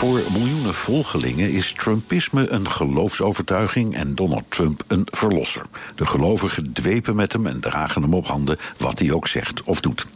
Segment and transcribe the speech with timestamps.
[0.00, 5.62] Voor miljoenen volgelingen is Trumpisme een geloofsovertuiging en Donald Trump een verlosser.
[5.94, 9.80] De gelovigen dwepen met hem en dragen hem op handen wat hij ook zegt of
[9.80, 10.06] doet.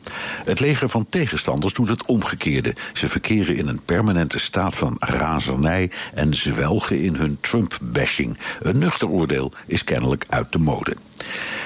[0.44, 2.74] Het leger van tegenstanders doet het omgekeerde.
[2.92, 8.38] Ze verkeren in een permanente staat van razernij en zwelgen in hun Trump-bashing.
[8.60, 10.96] Een nuchter oordeel is kennelijk uit de mode.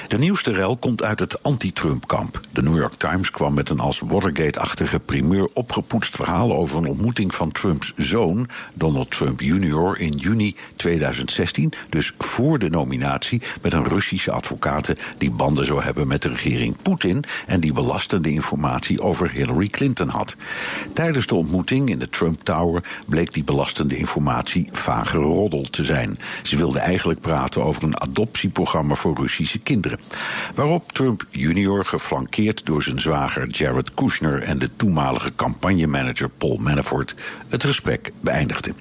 [0.08, 2.40] De nieuwste rel komt uit het anti-Trump-kamp.
[2.50, 7.34] De New York Times kwam met een als Watergate-achtige primeur opgepoetst verhaal over een ontmoeting
[7.34, 13.84] van Trumps zoon, Donald Trump Jr., in juni 2016, dus voor de nominatie, met een
[13.84, 19.30] Russische advocaat die banden zou hebben met de regering Poetin en die belastende informatie over
[19.30, 20.36] Hillary Clinton had.
[20.92, 26.18] Tijdens de ontmoeting in de Trump Tower bleek die belastende informatie vage roddel te zijn.
[26.42, 30.00] Ze wilde eigenlijk praten over een adoptieprogramma voor Russische kinderen.
[30.54, 37.14] Waarop Trump junior, geflankeerd door zijn zwager Jared Kushner en de toenmalige campagnemanager Paul Manafort,
[37.48, 38.74] het gesprek beëindigde.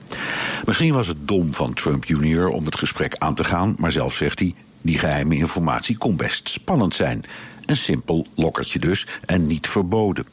[0.66, 4.16] Misschien was het dom van Trump junior om het gesprek aan te gaan, maar zelf
[4.16, 7.24] zegt hij: die geheime informatie kon best spannend zijn.
[7.66, 10.26] Een simpel lokkertje dus en niet verboden.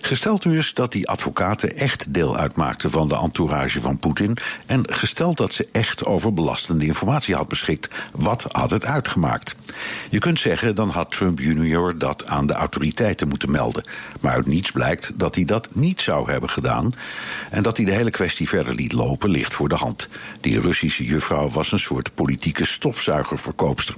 [0.00, 4.36] Gesteld dus dat die advocaten echt deel uitmaakten van de entourage van Poetin.
[4.66, 9.54] En gesteld dat ze echt over belastende informatie had beschikt, wat had het uitgemaakt?
[10.10, 13.84] Je kunt zeggen, dan had Trump junior dat aan de autoriteiten moeten melden.
[14.20, 16.92] Maar uit niets blijkt dat hij dat niet zou hebben gedaan.
[17.50, 20.08] En dat hij de hele kwestie verder liet lopen, ligt voor de hand.
[20.40, 23.94] Die Russische juffrouw was een soort politieke stofzuigerverkoopster.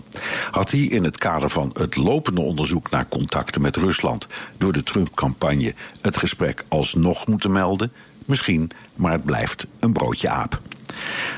[0.50, 4.26] Had hij in het kader van het lopende onderzoek naar contacten met Rusland
[4.58, 7.92] door de Trump-campagne het gesprek alsnog moeten melden?
[8.24, 10.60] Misschien, maar het blijft een broodje aap.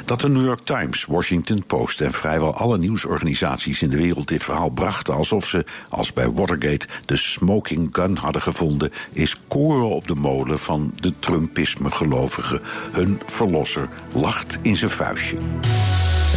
[0.05, 4.45] Dat de New York Times, Washington Post en vrijwel alle nieuwsorganisaties in de wereld dit
[4.45, 10.09] verhaal brachten alsof ze, als bij Watergate, de smoking gun hadden gevonden, is koren op
[10.09, 12.61] de molen van de Trumpisme-gelovigen.
[12.93, 15.37] Hun verlosser lacht in zijn vuistje.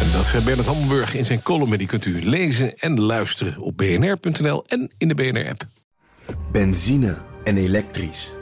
[0.00, 1.78] En dat zei Bernard Hammelburg in zijn column.
[1.78, 5.66] Die kunt u lezen en luisteren op bnr.nl en in de BNR-app.
[6.52, 8.34] Benzine en elektrisch.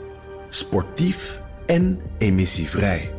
[0.49, 3.18] Sportief en emissievrij.